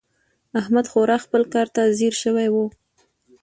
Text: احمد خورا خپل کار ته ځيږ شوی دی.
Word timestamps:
احمد 0.59 0.85
خورا 0.91 1.17
خپل 1.25 1.41
کار 1.53 1.67
ته 1.75 1.81
ځيږ 1.97 2.13
شوی 2.23 2.47
دی. 2.53 2.65